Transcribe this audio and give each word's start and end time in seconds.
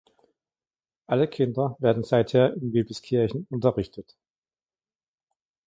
Alle 1.05 1.27
Kinder 1.27 1.75
werden 1.77 2.03
seither 2.03 2.55
in 2.55 2.73
Wiebelskirchen 2.73 3.45
unterrichtet. 3.51 4.17